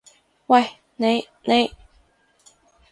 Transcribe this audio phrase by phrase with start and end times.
[0.47, 1.27] 喂，你！
[1.43, 1.75] 你！